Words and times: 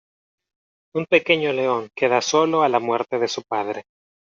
un 0.99 1.05
pequeño 1.05 1.53
león 1.53 1.89
queda 1.95 2.21
solo 2.21 2.63
a 2.63 2.69
la 2.69 2.79
muerte 2.79 3.19
de 3.19 3.27
su 3.27 3.43
padre 3.43 3.83